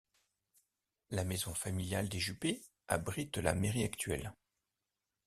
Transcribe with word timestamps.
La 1.11 1.23
maison 1.23 1.53
familiale 1.53 2.09
des 2.09 2.17
Juppé 2.17 2.63
abrite 2.87 3.37
la 3.37 3.53
mairie 3.53 3.83
actuelle. 3.83 4.33